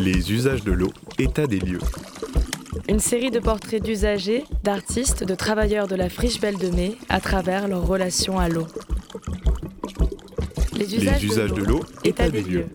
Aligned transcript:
Les 0.00 0.32
usages 0.32 0.62
de 0.62 0.72
l'eau, 0.72 0.92
état 1.18 1.46
des 1.46 1.58
lieux. 1.58 1.80
Une 2.88 3.00
série 3.00 3.30
de 3.30 3.40
portraits 3.40 3.82
d'usagers, 3.82 4.44
d'artistes, 4.62 5.24
de 5.24 5.34
travailleurs 5.34 5.88
de 5.88 5.96
la 5.96 6.08
friche 6.08 6.40
Belle 6.40 6.56
de 6.56 6.68
Mai 6.68 6.96
à 7.08 7.20
travers 7.20 7.66
leur 7.66 7.86
relation 7.86 8.38
à 8.38 8.48
l'eau. 8.48 8.66
Les 10.76 10.94
usages, 10.94 11.52
de 11.52 11.62
l'eau, 11.64 11.80
état 12.04 12.30
des 12.30 12.42
lieux. 12.42 12.66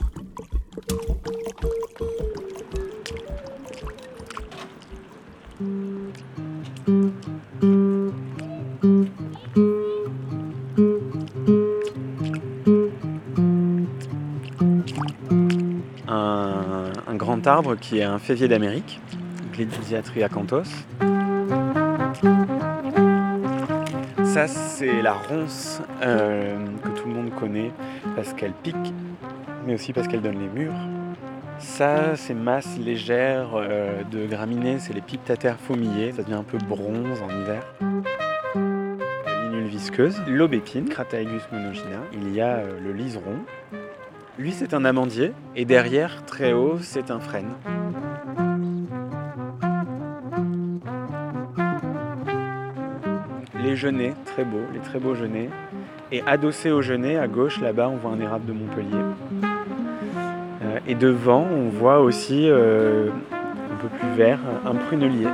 Arbre 17.46 17.76
qui 17.76 18.00
est 18.00 18.04
un 18.04 18.20
févier 18.20 18.48
d'Amérique, 18.48 19.00
Gledithiatria 19.54 20.26
acanthos. 20.26 20.64
Ça, 24.24 24.48
c'est 24.48 25.02
la 25.02 25.14
ronce 25.14 25.82
euh, 26.02 26.58
que 26.82 26.90
tout 26.90 27.08
le 27.08 27.14
monde 27.14 27.30
connaît 27.40 27.72
parce 28.16 28.34
qu'elle 28.34 28.54
pique, 28.54 28.94
mais 29.66 29.76
aussi 29.76 29.94
parce 29.94 30.08
qu'elle 30.08 30.22
donne 30.22 30.40
les 30.40 30.48
murs. 30.48 30.74
Ça, 31.60 32.16
c'est 32.16 32.34
masse 32.34 32.78
légère 32.78 33.52
euh, 33.54 34.04
de 34.12 34.26
graminées, 34.26 34.80
c'est 34.80 34.94
les 34.94 35.02
piptatères 35.02 35.60
fourmillés, 35.60 36.12
ça 36.14 36.24
devient 36.24 36.34
un 36.34 36.44
peu 36.44 36.58
bronze 36.58 37.22
en 37.22 37.30
hiver. 37.30 37.64
L'inule 38.56 39.68
visqueuse, 39.68 40.20
l'aubépine, 40.28 40.90
Crataegus 40.90 41.44
monogina. 41.52 42.02
Il 42.14 42.34
y 42.34 42.42
a 42.42 42.58
euh, 42.58 42.80
le 42.84 42.92
liseron, 42.92 43.38
lui, 44.40 44.52
c'est 44.52 44.74
un 44.74 44.84
amandier, 44.84 45.32
et 45.56 45.64
derrière, 45.64 46.26
très 46.26 46.54
haut, 46.54 46.78
c'est 46.82 47.12
un 47.12 47.20
frêne. 47.20 47.50
Les 53.64 53.76
genêts, 53.76 54.14
très 54.26 54.44
beaux, 54.44 54.66
les 54.74 54.80
très 54.80 55.00
beaux 55.00 55.14
genêts. 55.14 55.50
Et 56.12 56.24
adossé 56.26 56.72
aux 56.72 56.82
genêts, 56.82 57.18
à 57.18 57.28
gauche, 57.28 57.62
là-bas, 57.62 57.90
on 57.90 57.98
voit 57.98 58.12
un 58.12 58.20
érable 58.20 58.46
de 58.46 58.54
Montpellier. 58.54 59.04
Euh, 60.64 60.80
et 60.88 60.96
devant, 60.96 61.46
on 61.50 61.70
voit 61.70 62.00
aussi, 62.00 62.50
euh, 62.50 63.10
un 63.32 63.76
peu 63.82 63.88
plus 63.88 64.10
vert, 64.16 64.40
un 64.66 64.76
prunelier. 64.76 65.28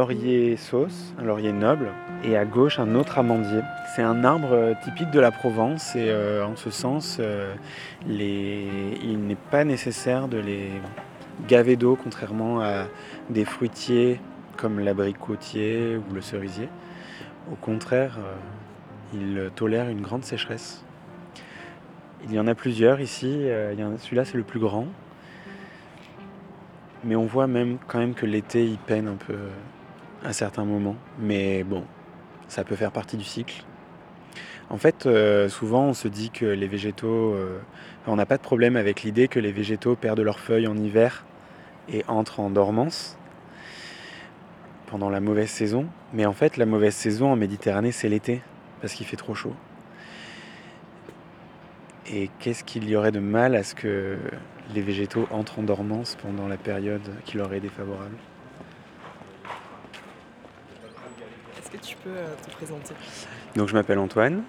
Laurier 0.00 0.56
sauce, 0.56 1.12
un 1.18 1.24
laurier 1.24 1.52
noble, 1.52 1.90
et 2.24 2.34
à 2.34 2.46
gauche 2.46 2.78
un 2.78 2.94
autre 2.94 3.18
amandier. 3.18 3.60
C'est 3.94 4.00
un 4.00 4.24
arbre 4.24 4.52
euh, 4.52 4.72
typique 4.82 5.10
de 5.10 5.20
la 5.20 5.30
Provence 5.30 5.94
et 5.94 6.08
euh, 6.08 6.42
en 6.42 6.56
ce 6.56 6.70
sens, 6.70 7.18
euh, 7.20 7.54
il 8.08 9.18
n'est 9.26 9.42
pas 9.50 9.64
nécessaire 9.64 10.26
de 10.26 10.38
les 10.38 10.70
gaver 11.48 11.76
d'eau 11.76 11.98
contrairement 12.02 12.62
à 12.62 12.86
des 13.28 13.44
fruitiers 13.44 14.20
comme 14.56 14.80
l'abricotier 14.80 15.98
ou 15.98 16.14
le 16.14 16.22
cerisier. 16.22 16.70
Au 17.52 17.56
contraire, 17.56 18.18
il 19.12 19.50
tolère 19.54 19.88
une 19.90 20.00
grande 20.00 20.24
sécheresse. 20.24 20.82
Il 22.24 22.32
y 22.32 22.38
en 22.38 22.46
a 22.46 22.54
plusieurs 22.54 23.00
ici, 23.00 23.46
celui-là 23.98 24.24
c'est 24.24 24.36
le 24.36 24.44
plus 24.44 24.60
grand, 24.60 24.86
mais 27.04 27.16
on 27.16 27.24
voit 27.24 27.46
même 27.46 27.78
quand 27.86 27.98
même 27.98 28.14
que 28.14 28.26
l'été 28.26 28.64
il 28.64 28.76
peine 28.78 29.08
un 29.08 29.16
peu 29.16 29.34
à 30.24 30.32
certains 30.32 30.64
moments. 30.64 30.96
Mais 31.18 31.64
bon, 31.64 31.84
ça 32.48 32.64
peut 32.64 32.76
faire 32.76 32.92
partie 32.92 33.16
du 33.16 33.24
cycle. 33.24 33.64
En 34.68 34.76
fait, 34.76 35.06
euh, 35.06 35.48
souvent 35.48 35.86
on 35.86 35.94
se 35.94 36.06
dit 36.06 36.30
que 36.30 36.46
les 36.46 36.68
végétaux, 36.68 37.34
euh, 37.34 37.58
on 38.06 38.16
n'a 38.16 38.26
pas 38.26 38.36
de 38.36 38.42
problème 38.42 38.76
avec 38.76 39.02
l'idée 39.02 39.26
que 39.26 39.40
les 39.40 39.50
végétaux 39.50 39.96
perdent 39.96 40.20
leurs 40.20 40.38
feuilles 40.38 40.68
en 40.68 40.76
hiver 40.76 41.24
et 41.88 42.04
entrent 42.06 42.38
en 42.38 42.50
dormance 42.50 43.18
pendant 44.86 45.10
la 45.10 45.20
mauvaise 45.20 45.50
saison. 45.50 45.86
Mais 46.12 46.26
en 46.26 46.32
fait, 46.32 46.56
la 46.56 46.66
mauvaise 46.66 46.94
saison 46.94 47.32
en 47.32 47.36
Méditerranée, 47.36 47.92
c'est 47.92 48.08
l'été, 48.08 48.42
parce 48.80 48.92
qu'il 48.92 49.06
fait 49.06 49.16
trop 49.16 49.34
chaud. 49.34 49.54
Et 52.12 52.28
qu'est-ce 52.40 52.64
qu'il 52.64 52.88
y 52.88 52.96
aurait 52.96 53.12
de 53.12 53.20
mal 53.20 53.54
à 53.54 53.62
ce 53.62 53.74
que 53.74 54.18
les 54.74 54.82
végétaux 54.82 55.26
entrent 55.30 55.60
en 55.60 55.62
dormance 55.62 56.16
pendant 56.20 56.48
la 56.48 56.56
période 56.56 57.08
qui 57.24 57.36
leur 57.36 57.52
est 57.54 57.60
défavorable 57.60 58.16
Est-ce 61.58 61.69
que 61.69 61.69
tu 61.82 61.96
peux 61.96 62.10
euh, 62.10 62.34
te 62.46 62.50
présenter 62.50 62.94
Donc 63.56 63.68
je 63.68 63.74
m'appelle 63.74 63.98
Antoine, 63.98 64.42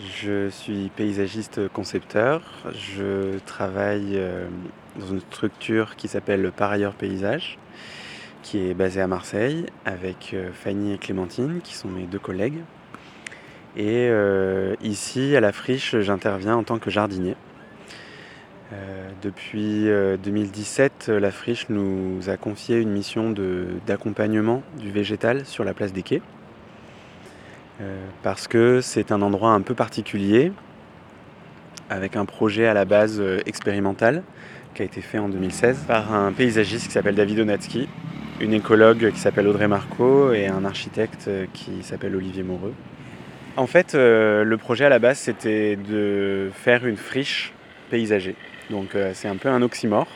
je 0.00 0.48
suis 0.48 0.90
paysagiste 0.96 1.68
concepteur, 1.68 2.42
je 2.72 3.38
travaille 3.46 4.16
euh, 4.16 4.48
dans 4.98 5.06
une 5.06 5.20
structure 5.20 5.96
qui 5.96 6.08
s'appelle 6.08 6.52
Par 6.56 6.70
ailleurs 6.70 6.94
paysage, 6.94 7.58
qui 8.42 8.58
est 8.58 8.74
basée 8.74 9.00
à 9.00 9.06
Marseille 9.06 9.66
avec 9.84 10.32
euh, 10.34 10.50
Fanny 10.52 10.94
et 10.94 10.98
Clémentine 10.98 11.60
qui 11.62 11.74
sont 11.74 11.88
mes 11.88 12.04
deux 12.04 12.18
collègues. 12.18 12.60
Et 13.76 14.08
ici 14.84 15.34
à 15.34 15.40
la 15.40 15.50
friche, 15.50 15.98
j'interviens 15.98 16.54
en 16.54 16.62
tant 16.62 16.78
que 16.78 16.90
jardinier. 16.90 17.34
Depuis 19.24 19.86
2017, 20.22 21.06
euh, 21.08 21.18
la 21.18 21.30
friche 21.30 21.70
nous 21.70 22.28
a 22.28 22.36
confié 22.36 22.78
une 22.78 22.90
mission 22.90 23.34
d'accompagnement 23.86 24.62
du 24.78 24.90
végétal 24.90 25.46
sur 25.46 25.64
la 25.64 25.72
place 25.72 25.94
des 25.94 26.02
quais. 26.02 26.20
Euh, 27.80 28.06
parce 28.22 28.46
que 28.48 28.80
c'est 28.80 29.12
un 29.12 29.22
endroit 29.22 29.50
un 29.50 29.60
peu 29.60 29.74
particulier, 29.74 30.52
avec 31.90 32.16
un 32.16 32.24
projet 32.24 32.66
à 32.66 32.74
la 32.74 32.84
base 32.84 33.22
expérimental 33.46 34.22
qui 34.74 34.82
a 34.82 34.84
été 34.84 35.00
fait 35.00 35.18
en 35.18 35.28
2016 35.28 35.84
par 35.86 36.12
un 36.12 36.32
paysagiste 36.32 36.86
qui 36.86 36.92
s'appelle 36.92 37.14
David 37.14 37.40
Onatsky, 37.40 37.88
une 38.40 38.54
écologue 38.54 39.10
qui 39.12 39.18
s'appelle 39.18 39.46
Audrey 39.46 39.68
Marco 39.68 40.32
et 40.32 40.46
un 40.46 40.64
architecte 40.64 41.30
qui 41.52 41.82
s'appelle 41.82 42.16
Olivier 42.16 42.42
Moreux. 42.42 42.74
En 43.56 43.66
fait, 43.66 43.94
le 43.94 44.56
projet 44.56 44.86
à 44.86 44.88
la 44.88 44.98
base, 44.98 45.18
c'était 45.18 45.76
de 45.76 46.50
faire 46.54 46.86
une 46.86 46.96
friche 46.96 47.52
paysagée. 47.90 48.34
Donc 48.70 48.94
euh, 48.94 49.10
c'est 49.14 49.28
un 49.28 49.36
peu 49.36 49.48
un 49.48 49.62
oxymore, 49.62 50.08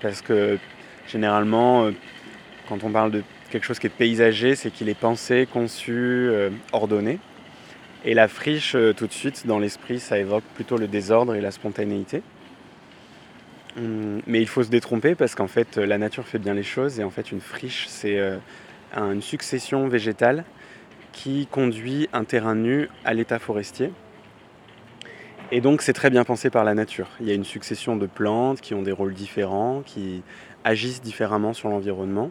parce 0.00 0.22
que 0.22 0.58
généralement, 1.08 1.84
euh, 1.84 1.90
quand 2.68 2.84
on 2.84 2.90
parle 2.90 3.10
de 3.10 3.22
quelque 3.50 3.64
chose 3.64 3.78
qui 3.78 3.86
est 3.86 3.90
paysager, 3.90 4.54
c'est 4.54 4.70
qu'il 4.70 4.88
est 4.88 4.98
pensé, 4.98 5.46
conçu, 5.52 5.92
euh, 5.92 6.50
ordonné. 6.72 7.18
Et 8.04 8.14
la 8.14 8.28
friche, 8.28 8.76
tout 8.96 9.06
de 9.06 9.12
suite, 9.12 9.46
dans 9.46 9.58
l'esprit, 9.58 10.00
ça 10.00 10.18
évoque 10.18 10.44
plutôt 10.54 10.78
le 10.78 10.88
désordre 10.88 11.34
et 11.34 11.40
la 11.40 11.50
spontanéité. 11.50 12.22
Hum, 13.76 14.22
mais 14.26 14.40
il 14.40 14.48
faut 14.48 14.62
se 14.62 14.70
détromper 14.70 15.14
parce 15.14 15.34
qu'en 15.34 15.48
fait, 15.48 15.76
la 15.76 15.98
nature 15.98 16.26
fait 16.26 16.38
bien 16.38 16.54
les 16.54 16.62
choses 16.62 16.98
et 16.98 17.04
en 17.04 17.10
fait, 17.10 17.30
une 17.30 17.42
friche, 17.42 17.86
c'est 17.88 18.18
une 18.96 19.22
succession 19.22 19.86
végétale 19.86 20.44
qui 21.12 21.46
conduit 21.50 22.08
un 22.12 22.24
terrain 22.24 22.54
nu 22.54 22.88
à 23.04 23.12
l'état 23.12 23.38
forestier. 23.38 23.92
Et 25.52 25.60
donc 25.60 25.82
c'est 25.82 25.92
très 25.92 26.10
bien 26.10 26.24
pensé 26.24 26.48
par 26.48 26.64
la 26.64 26.74
nature. 26.74 27.08
Il 27.20 27.26
y 27.26 27.32
a 27.32 27.34
une 27.34 27.44
succession 27.44 27.96
de 27.96 28.06
plantes 28.06 28.60
qui 28.60 28.74
ont 28.74 28.82
des 28.82 28.92
rôles 28.92 29.14
différents, 29.14 29.82
qui 29.84 30.22
agissent 30.64 31.02
différemment 31.02 31.52
sur 31.52 31.68
l'environnement 31.68 32.30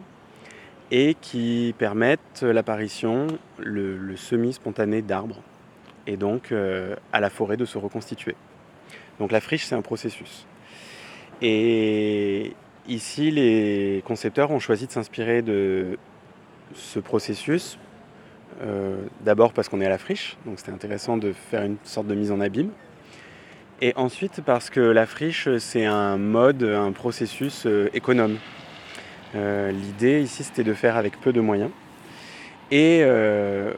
et 0.90 1.14
qui 1.20 1.74
permettent 1.78 2.42
l'apparition, 2.42 3.26
le, 3.58 4.16
semi-spontané 4.16 5.02
d'arbres 5.02 5.40
et 6.06 6.16
donc 6.16 6.50
euh, 6.50 6.96
à 7.12 7.20
la 7.20 7.30
forêt 7.30 7.56
de 7.56 7.64
se 7.64 7.78
reconstituer. 7.78 8.34
Donc 9.18 9.32
la 9.32 9.40
friche, 9.40 9.64
c'est 9.64 9.74
un 9.74 9.82
processus. 9.82 10.46
Et 11.42 12.52
ici, 12.88 13.30
les 13.30 14.02
concepteurs 14.04 14.50
ont 14.50 14.58
choisi 14.58 14.86
de 14.86 14.92
s'inspirer 14.92 15.42
de 15.42 15.98
ce 16.74 16.98
processus, 16.98 17.78
euh, 18.62 19.02
d'abord 19.22 19.52
parce 19.52 19.68
qu'on 19.68 19.80
est 19.80 19.86
à 19.86 19.90
la 19.90 19.98
friche, 19.98 20.36
donc 20.46 20.58
c'était 20.58 20.72
intéressant 20.72 21.16
de 21.16 21.32
faire 21.32 21.62
une 21.62 21.76
sorte 21.84 22.06
de 22.06 22.14
mise 22.14 22.32
en 22.32 22.40
abîme, 22.40 22.70
et 23.80 23.94
ensuite 23.96 24.42
parce 24.44 24.68
que 24.68 24.80
la 24.80 25.06
friche, 25.06 25.48
c'est 25.58 25.86
un 25.86 26.18
mode, 26.18 26.62
un 26.62 26.92
processus 26.92 27.64
euh, 27.66 27.88
économe. 27.94 28.36
Euh, 29.34 29.70
l'idée 29.70 30.20
ici, 30.22 30.44
c'était 30.44 30.64
de 30.64 30.74
faire 30.74 30.96
avec 30.96 31.20
peu 31.20 31.32
de 31.32 31.40
moyens. 31.40 31.70
Et 32.70 33.00
euh, 33.02 33.72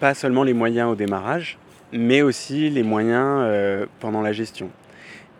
pas 0.00 0.14
seulement 0.14 0.42
les 0.42 0.52
moyens 0.52 0.90
au 0.90 0.94
démarrage, 0.94 1.58
mais 1.92 2.22
aussi 2.22 2.70
les 2.70 2.82
moyens 2.82 3.46
pendant 4.00 4.22
la 4.22 4.32
gestion. 4.32 4.70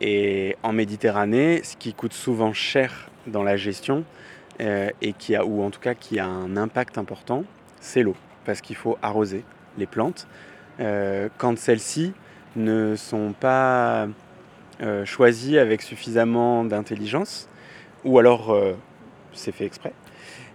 Et 0.00 0.56
en 0.62 0.73
Méditerranée, 0.73 1.62
ce 1.64 1.76
qui 1.76 1.94
coûte 1.94 2.12
souvent 2.12 2.53
cher 2.53 3.11
dans 3.26 3.43
la 3.43 3.56
gestion, 3.56 4.05
et 4.61 5.12
qui 5.19 5.35
a, 5.35 5.44
ou 5.44 5.62
en 5.62 5.70
tout 5.70 5.81
cas 5.81 5.94
qui 5.94 6.20
a 6.20 6.26
un 6.26 6.56
impact 6.56 6.99
important, 6.99 7.44
c'est 7.81 8.03
l'eau. 8.03 8.15
Parce 8.44 8.61
qu'il 8.61 8.76
faut 8.76 8.99
arroser 9.03 9.43
les 9.79 9.87
plantes. 9.87 10.29
quand 10.79 11.58
celles-ci 11.58 12.12
ne 12.55 12.94
sont 12.97 13.35
pas 13.38 14.06
euh, 14.82 15.05
choisis 15.05 15.58
avec 15.58 15.82
suffisamment 15.82 16.65
d'intelligence, 16.65 17.49
ou 18.05 18.19
alors 18.19 18.53
euh, 18.53 18.73
c'est 19.32 19.52
fait 19.52 19.64
exprès. 19.64 19.93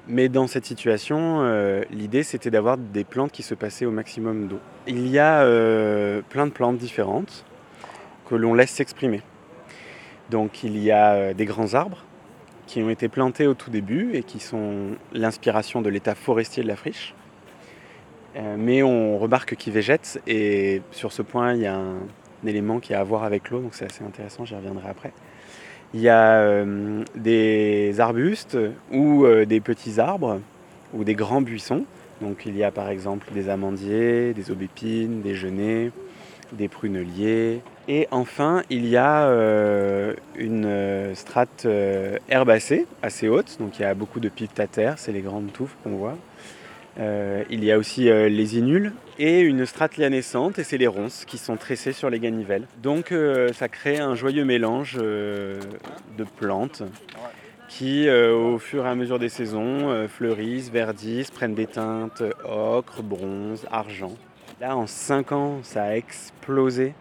Mais 0.08 0.30
dans 0.30 0.48
cette 0.48 0.66
situation, 0.66 1.42
euh, 1.42 1.84
l'idée 1.92 2.24
c'était 2.24 2.50
d'avoir 2.50 2.78
des 2.78 3.04
plantes 3.04 3.32
qui 3.32 3.44
se 3.44 3.54
passaient 3.54 3.86
au 3.86 3.92
maximum 3.92 4.48
d'eau. 4.48 4.60
Il 4.88 5.08
y 5.08 5.20
a 5.20 5.42
euh, 5.42 6.22
plein 6.30 6.48
de 6.48 6.52
plantes 6.52 6.78
différentes 6.78 7.46
que 8.30 8.36
l'on 8.36 8.54
laisse 8.54 8.72
s'exprimer. 8.72 9.22
Donc 10.30 10.64
il 10.64 10.78
y 10.78 10.92
a 10.92 11.14
euh, 11.14 11.34
des 11.34 11.46
grands 11.46 11.74
arbres 11.74 12.04
qui 12.68 12.82
ont 12.82 12.90
été 12.90 13.10
plantés 13.10 13.48
au 13.48 13.54
tout 13.54 13.70
début 13.70 14.12
et 14.14 14.24
qui 14.24 14.40
sont 14.40 14.96
l'inspiration 15.14 15.82
de 15.82 15.90
l'état 15.90 16.16
forestier 16.16 16.64
de 16.64 16.68
la 16.68 16.76
friche. 16.76 17.14
Mais 18.58 18.84
on 18.84 19.18
remarque 19.18 19.56
qu'ils 19.56 19.74
végètent 19.74 20.22
et 20.28 20.84
sur 20.92 21.12
ce 21.12 21.24
point 21.24 21.54
il 21.54 21.62
y 21.62 21.66
a 21.66 21.76
un, 21.76 21.96
un 22.44 22.48
élément 22.48 22.80
qui 22.80 22.94
a 22.94 23.00
à 23.00 23.04
voir 23.04 23.24
avec 23.24 23.50
l'eau, 23.50 23.62
donc 23.62 23.74
c'est 23.74 23.86
assez 23.86 24.04
intéressant, 24.04 24.46
j'y 24.46 24.56
reviendrai 24.56 24.88
après. 24.90 25.12
Il 25.94 26.02
y 26.02 26.10
a 26.10 26.40
euh, 26.40 27.04
des 27.16 28.00
arbustes 28.00 28.58
ou 28.92 29.26
euh, 29.26 29.46
des 29.46 29.62
petits 29.62 30.00
arbres 30.00 30.42
ou 30.94 31.04
des 31.04 31.16
grands 31.16 31.42
buissons. 31.42 31.86
Donc 32.22 32.46
il 32.46 32.58
y 32.58 32.64
a 32.64 32.72
par 32.72 32.90
exemple 32.90 33.28
des 33.34 33.48
amandiers, 33.50 34.34
des 34.34 34.52
aubépines, 34.52 35.22
des 35.22 35.36
genêts, 35.36 35.92
des 36.52 36.68
pruneliers. 36.68 37.62
Et 37.88 38.08
enfin, 38.12 38.64
il 38.70 38.86
y 38.86 38.98
a 38.98 39.28
euh, 39.28 40.14
une 40.36 41.16
strate 41.16 41.66
herbacée 42.28 42.86
assez 43.02 43.30
haute. 43.30 43.58
Donc 43.60 43.80
il 43.80 43.84
y 43.84 43.86
a 43.86 43.94
beaucoup 43.94 44.20
de 44.20 44.30
piptatères, 44.30 45.00
c'est 45.00 45.14
les 45.14 45.22
grandes 45.22 45.54
touffes 45.54 45.76
qu'on 45.84 45.92
voit. 45.92 46.18
Euh, 47.00 47.44
il 47.50 47.64
y 47.64 47.72
a 47.72 47.78
aussi 47.78 48.10
euh, 48.10 48.28
les 48.28 48.58
inules 48.58 48.92
et 49.20 49.42
une 49.42 49.66
strate 49.66 49.98
lianescente, 49.98 50.58
et 50.58 50.64
c'est 50.64 50.78
les 50.78 50.88
ronces 50.88 51.26
qui 51.26 51.38
sont 51.38 51.56
tressées 51.56 51.92
sur 51.92 52.10
les 52.10 52.20
ganivelles. 52.20 52.68
Donc 52.82 53.12
euh, 53.12 53.54
ça 53.54 53.68
crée 53.68 54.00
un 54.00 54.16
joyeux 54.16 54.46
mélange 54.46 54.96
de 54.96 55.60
plantes 56.38 56.84
qui, 57.70 58.10
au 58.10 58.58
fur 58.60 58.86
et 58.86 58.90
à 58.90 58.96
mesure 58.96 59.20
des 59.20 59.30
saisons, 59.30 60.08
fleurissent, 60.08 60.72
verdissent, 60.72 61.32
prennent 61.32 61.54
des 61.54 61.68
teintes 61.68 62.24
ocre, 62.46 63.04
bronze, 63.04 63.66
argent. 63.70 64.14
Là, 64.62 64.76
en 64.78 64.88
5 64.88 65.32
ans, 65.34 65.60
ça 65.64 65.84
a 65.84 65.96
explosé, 65.96 66.94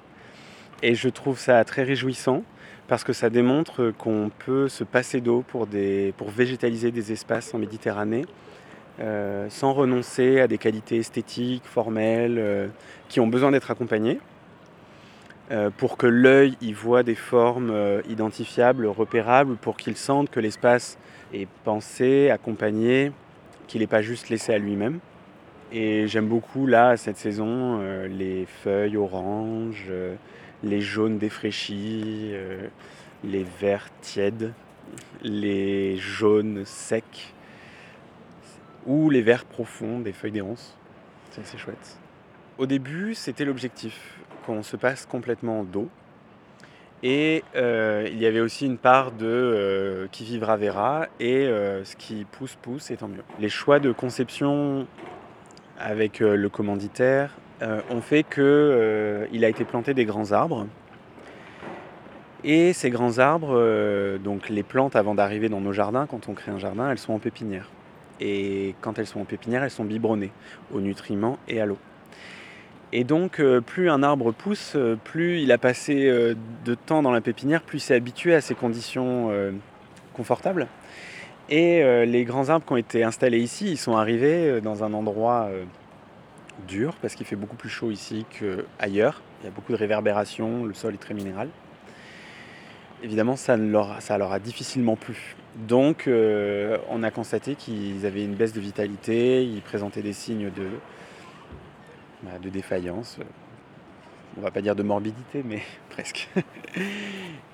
et 0.83 0.95
je 0.95 1.09
trouve 1.09 1.39
ça 1.39 1.65
très 1.65 1.85
réjouissant 1.85 2.43
parce 2.89 3.05
que 3.05 3.13
ça 3.13 3.31
démontre 3.31 3.93
qu'on 3.97 4.31
peut 4.45 4.69
se 4.69 4.85
passer 4.85 5.21
d'eau 5.21 5.45
pour 5.47 5.67
végétaliser 6.31 6.91
des 6.91 7.13
espaces 7.13 7.55
en 7.55 7.59
Méditerranée 7.59 8.25
euh, 8.99 9.51
sans 9.51 9.75
renoncer 9.75 10.41
à 10.41 10.49
des 10.49 10.57
qualités 10.57 10.97
esthétiques, 10.97 11.65
formelles, 11.67 12.39
euh, 12.39 12.69
qui 13.09 13.21
ont 13.21 13.27
besoin 13.27 13.51
d'être 13.51 13.71
accompagnées, 13.71 14.19
euh, 15.51 15.69
pour 15.77 15.99
que 15.99 16.07
l'œil 16.07 16.57
y 16.63 16.73
voit 16.73 17.03
des 17.03 17.15
formes 17.15 17.75
identifiables, 18.09 18.87
repérables, 18.87 19.57
pour 19.57 19.77
qu'il 19.77 19.97
sente 19.97 20.31
que 20.31 20.41
l'espace 20.41 20.97
est 21.35 21.47
pensé, 21.65 22.31
accompagné, 22.31 23.13
qu'il 23.67 23.83
n'est 23.83 23.87
pas 23.87 24.01
juste 24.01 24.31
laissé 24.31 24.55
à 24.55 24.59
lui-même. 24.59 25.01
Et 25.73 26.07
j'aime 26.07 26.29
beaucoup 26.29 26.67
là, 26.67 26.97
cette 26.97 27.19
saison, 27.19 27.81
les 28.09 28.47
feuilles 28.47 28.97
oranges, 28.97 29.93
les 30.63 30.81
jaunes 30.81 31.19
défraîchis, 31.19 32.33
les 33.25 33.45
verts 33.61 33.89
tièdes, 34.01 34.53
les 35.23 35.97
jaunes 35.99 36.63
secs 36.65 37.35
ou 38.87 39.11
les 39.11 39.23
verts 39.23 39.45
profonds 39.45 40.01
des 40.01 40.13
feuilles 40.13 40.33
des 40.33 40.41
ronces. 40.41 40.77
C'est 41.31 41.43
assez 41.43 41.59
chouette. 41.59 41.99
Au 42.59 42.67
début, 42.67 43.15
c'était 43.15 43.45
l'objectif, 43.45 44.19
qu'on 44.47 44.63
se 44.63 44.77
passe 44.77 45.05
complètement 45.05 45.65
d'eau. 45.65 45.89
Et 47.03 47.45
euh, 47.55 48.09
il 48.11 48.19
y 48.19 48.27
avait 48.27 48.41
aussi 48.41 48.65
une 48.65 48.79
part 48.79 49.13
de 49.13 49.27
euh, 49.27 50.07
qui 50.11 50.25
vivra 50.25 50.57
verra 50.57 51.09
et 51.21 51.47
euh, 51.47 51.85
ce 51.85 51.95
qui 51.95 52.25
pousse 52.25 52.57
pousse 52.57 52.91
et 52.91 52.97
tant 52.97 53.09
mieux. 53.09 53.23
Les 53.39 53.51
choix 53.51 53.79
de 53.79 53.93
conception 53.93 54.87
avec 55.79 56.21
le 56.21 56.49
commanditaire 56.49 57.37
ont 57.91 58.01
fait 58.01 58.23
que 58.23 58.41
euh, 58.41 59.27
il 59.33 59.45
a 59.45 59.49
été 59.49 59.65
planté 59.65 59.93
des 59.93 60.07
grands 60.07 60.33
arbres. 60.33 60.67
Et 62.45 62.73
ces 62.73 62.91
grands 62.91 63.19
arbres, 63.19 64.19
donc 64.19 64.49
les 64.49 64.63
plantes 64.63 64.95
avant 64.95 65.15
d'arriver 65.15 65.49
dans 65.49 65.61
nos 65.61 65.73
jardins, 65.73 66.07
quand 66.07 66.29
on 66.29 66.35
crée 66.35 66.53
un 66.53 66.59
jardin, 66.59 66.91
elles 66.91 66.99
sont 66.99 67.13
en 67.13 67.19
pépinière. 67.19 67.69
Et 68.21 68.75
quand 68.81 68.99
elles 68.99 69.07
sont 69.07 69.21
en 69.21 69.25
pépinière, 69.25 69.63
elles 69.63 69.71
sont 69.71 69.85
biberonnées 69.85 70.33
aux 70.73 70.81
nutriments 70.81 71.39
et 71.49 71.61
à 71.61 71.67
l'eau. 71.67 71.79
Et 72.93 73.05
donc, 73.05 73.41
euh, 73.41 73.61
plus 73.61 73.91
un 73.91 74.03
arbre 74.03 74.33
pousse, 74.33 74.75
euh, 74.77 74.97
plus 75.03 75.41
il 75.41 75.51
a 75.51 75.59
passé 75.59 76.07
euh, 76.07 76.35
de 76.65 76.75
temps 76.75 77.03
dans 77.03 77.11
la 77.11 77.21
pépinière, 77.21 77.63
plus 77.63 77.79
il 77.79 77.81
s'est 77.81 77.95
habitué 77.95 78.35
à 78.35 78.41
ces 78.41 78.55
conditions 78.55 79.31
confortables. 80.15 80.67
Et 81.49 81.85
les 82.07 82.25
grands 82.25 82.49
arbres 82.49 82.67
qui 82.67 82.73
ont 82.73 82.77
été 82.77 83.05
installés 83.05 83.39
ici, 83.39 83.71
ils 83.71 83.77
sont 83.77 83.97
arrivés 83.97 84.61
dans 84.61 84.83
un 84.83 84.93
endroit 84.95 85.49
dur, 86.67 86.97
parce 87.01 87.15
qu'il 87.15 87.25
fait 87.25 87.37
beaucoup 87.37 87.55
plus 87.55 87.69
chaud 87.69 87.93
ici 87.93 88.25
qu'ailleurs. 88.31 89.23
Il 89.41 89.45
y 89.45 89.49
a 89.49 89.53
beaucoup 89.53 89.71
de 89.71 89.77
réverbération, 89.77 90.65
le 90.65 90.75
sol 90.75 90.95
est 90.95 90.99
très 90.99 91.15
minéral. 91.15 91.49
Évidemment, 93.03 93.37
ça, 93.37 93.57
ne 93.57 93.71
leur, 93.71 94.01
ça 94.01 94.17
leur 94.17 94.33
a 94.33 94.39
difficilement 94.39 94.97
plu. 94.97 95.37
Donc, 95.69 96.07
euh, 96.07 96.79
on 96.89 97.03
a 97.03 97.11
constaté 97.11 97.55
qu'ils 97.55 98.07
avaient 98.07 98.25
une 98.25 98.35
baisse 98.35 98.53
de 98.53 98.61
vitalité, 98.61 99.45
ils 99.45 99.61
présentaient 99.61 100.03
des 100.03 100.15
signes 100.15 100.51
de, 100.51 100.69
bah, 102.23 102.31
défaillance. 102.43 103.19
On 104.39 104.41
va 104.41 104.51
pas 104.51 104.61
dire 104.61 104.75
de 104.75 104.83
morbidité, 104.83 105.43
mais 105.45 105.61
presque. 105.91 106.29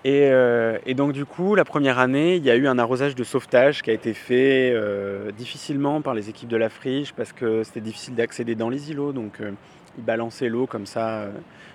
et, 0.04 0.28
euh, 0.30 0.78
et 0.86 0.94
donc, 0.94 1.12
du 1.12 1.24
coup, 1.24 1.56
la 1.56 1.64
première 1.64 1.98
année, 1.98 2.36
il 2.36 2.44
y 2.44 2.50
a 2.50 2.56
eu 2.56 2.68
un 2.68 2.78
arrosage 2.78 3.16
de 3.16 3.24
sauvetage 3.24 3.82
qui 3.82 3.90
a 3.90 3.92
été 3.92 4.14
fait 4.14 4.72
euh, 4.72 5.32
difficilement 5.32 6.02
par 6.02 6.14
les 6.14 6.28
équipes 6.28 6.48
de 6.48 6.56
la 6.56 6.68
friche 6.68 7.12
parce 7.12 7.32
que 7.32 7.64
c'était 7.64 7.80
difficile 7.80 8.14
d'accéder 8.14 8.54
dans 8.54 8.68
les 8.68 8.90
îlots. 8.92 9.12
Donc, 9.12 9.38
ils 9.98 10.04
balançaient 10.04 10.48
l'eau 10.48 10.66
comme 10.66 10.86
ça, 10.86 11.26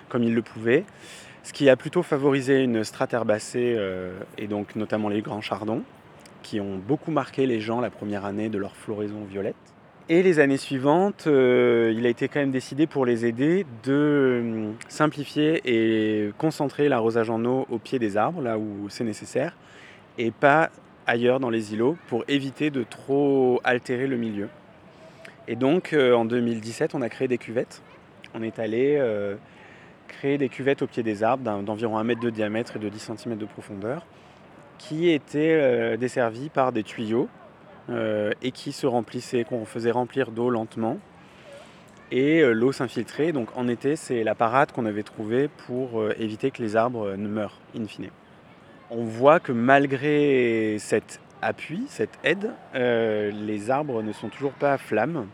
comme 0.08 0.22
ils 0.22 0.34
le 0.34 0.42
pouvaient. 0.42 0.84
Ce 1.48 1.54
qui 1.54 1.70
a 1.70 1.76
plutôt 1.76 2.02
favorisé 2.02 2.62
une 2.62 2.84
strate 2.84 3.14
herbacée 3.14 3.74
euh, 3.78 4.12
et 4.36 4.46
donc 4.46 4.76
notamment 4.76 5.08
les 5.08 5.22
grands 5.22 5.40
chardons 5.40 5.82
qui 6.42 6.60
ont 6.60 6.76
beaucoup 6.76 7.10
marqué 7.10 7.46
les 7.46 7.58
gens 7.58 7.80
la 7.80 7.88
première 7.88 8.26
année 8.26 8.50
de 8.50 8.58
leur 8.58 8.76
floraison 8.76 9.24
violette. 9.24 9.56
Et 10.10 10.22
les 10.22 10.40
années 10.40 10.58
suivantes, 10.58 11.24
euh, 11.26 11.90
il 11.96 12.04
a 12.04 12.10
été 12.10 12.28
quand 12.28 12.40
même 12.40 12.50
décidé 12.50 12.86
pour 12.86 13.06
les 13.06 13.24
aider 13.24 13.64
de 13.82 13.92
euh, 13.94 14.70
simplifier 14.88 15.62
et 15.64 16.34
concentrer 16.36 16.90
l'arrosage 16.90 17.30
en 17.30 17.42
eau 17.46 17.66
au 17.70 17.78
pied 17.78 17.98
des 17.98 18.18
arbres, 18.18 18.42
là 18.42 18.58
où 18.58 18.90
c'est 18.90 19.04
nécessaire, 19.04 19.56
et 20.18 20.30
pas 20.30 20.68
ailleurs 21.06 21.40
dans 21.40 21.48
les 21.48 21.72
îlots 21.72 21.96
pour 22.08 22.24
éviter 22.28 22.68
de 22.68 22.82
trop 22.82 23.58
altérer 23.64 24.06
le 24.06 24.18
milieu. 24.18 24.50
Et 25.48 25.56
donc 25.56 25.96
en 25.96 26.26
2017, 26.26 26.94
on 26.94 27.00
a 27.00 27.08
créé 27.08 27.26
des 27.26 27.38
cuvettes. 27.38 27.80
On 28.34 28.42
est 28.42 28.58
allé 28.58 29.00
créer 30.08 30.38
des 30.38 30.48
cuvettes 30.48 30.82
au 30.82 30.86
pied 30.86 31.02
des 31.02 31.22
arbres 31.22 31.62
d'environ 31.62 31.98
1 31.98 32.04
mètre 32.04 32.20
de 32.20 32.30
diamètre 32.30 32.76
et 32.76 32.78
de 32.80 32.88
10 32.88 33.12
cm 33.16 33.36
de 33.36 33.44
profondeur 33.46 34.04
qui 34.78 35.10
étaient 35.10 35.58
euh, 35.60 35.96
desservies 35.96 36.48
par 36.48 36.72
des 36.72 36.82
tuyaux 36.82 37.28
euh, 37.90 38.32
et 38.42 38.52
qui 38.52 38.72
se 38.72 38.86
remplissaient, 38.86 39.44
qu'on 39.44 39.64
faisait 39.64 39.90
remplir 39.90 40.30
d'eau 40.30 40.50
lentement. 40.50 40.98
Et 42.10 42.40
euh, 42.40 42.52
l'eau 42.52 42.72
s'infiltrait. 42.72 43.32
Donc 43.32 43.48
en 43.56 43.68
été, 43.68 43.96
c'est 43.96 44.24
la 44.24 44.34
parade 44.34 44.72
qu'on 44.72 44.86
avait 44.86 45.02
trouvée 45.02 45.48
pour 45.66 46.10
éviter 46.18 46.50
que 46.50 46.62
les 46.62 46.76
arbres 46.76 47.16
ne 47.16 47.28
meurent, 47.28 47.58
in 47.76 47.86
fine. 47.86 48.10
On 48.90 49.04
voit 49.04 49.40
que 49.40 49.52
malgré 49.52 50.76
cet 50.78 51.20
appui, 51.42 51.84
cette 51.88 52.18
aide, 52.24 52.52
les 52.74 53.70
arbres 53.70 54.02
ne 54.02 54.12
sont 54.12 54.28
toujours 54.28 54.52
pas 54.52 54.72
à 54.72 54.78
flamme. 54.78 55.26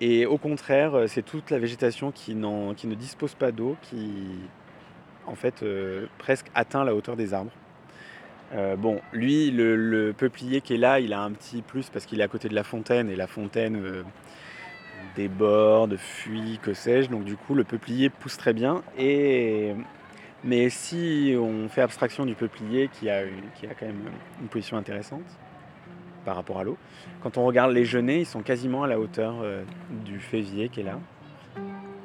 Et 0.00 0.24
au 0.24 0.38
contraire, 0.38 0.94
euh, 0.94 1.06
c'est 1.06 1.22
toute 1.22 1.50
la 1.50 1.58
végétation 1.58 2.10
qui, 2.10 2.36
qui 2.76 2.86
ne 2.86 2.94
dispose 2.94 3.34
pas 3.34 3.52
d'eau 3.52 3.76
qui, 3.82 4.10
en 5.26 5.34
fait, 5.34 5.62
euh, 5.62 6.06
presque 6.18 6.46
atteint 6.54 6.84
la 6.84 6.94
hauteur 6.94 7.16
des 7.16 7.34
arbres. 7.34 7.52
Euh, 8.54 8.76
bon, 8.76 9.00
lui, 9.12 9.50
le, 9.50 10.12
peuplier 10.16 10.60
qui 10.60 10.74
est 10.74 10.78
là, 10.78 11.00
il 11.00 11.12
a 11.12 11.20
un 11.20 11.32
petit 11.32 11.62
plus 11.62 11.90
parce 11.90 12.06
qu'il 12.06 12.20
est 12.20 12.24
à 12.24 12.28
côté 12.28 12.48
de 12.48 12.54
la 12.54 12.64
fontaine 12.64 13.10
et 13.10 13.16
la 13.16 13.26
fontaine 13.26 14.04
déborde, 15.16 15.96
fuit, 15.96 16.58
que 16.62 16.74
sais-je. 16.74 17.10
Donc 17.10 17.24
du 17.24 17.36
coup, 17.36 17.54
le 17.54 17.64
peuplier 17.64 18.10
pousse 18.10 18.36
très 18.38 18.52
bien. 18.52 18.82
Et 18.98 19.74
mais 20.42 20.70
si 20.70 21.36
on 21.38 21.68
fait 21.68 21.82
abstraction 21.82 22.24
du 22.24 22.34
peuplier 22.34 22.88
qui 22.88 23.10
a, 23.10 23.24
qui 23.54 23.66
a 23.66 23.74
quand 23.74 23.86
même 23.86 24.10
une 24.40 24.48
position 24.48 24.78
intéressante 24.78 25.22
par 26.24 26.36
rapport 26.36 26.58
à 26.58 26.64
l'eau, 26.64 26.76
quand 27.22 27.38
on 27.38 27.44
regarde 27.44 27.72
les 27.72 27.84
genêts, 27.84 28.20
ils 28.20 28.26
sont 28.26 28.42
quasiment 28.42 28.82
à 28.82 28.86
la 28.86 28.98
hauteur 28.98 29.36
euh, 29.42 29.62
du 30.04 30.18
févier 30.18 30.68
qui 30.68 30.80
est 30.80 30.84
là. 30.84 30.98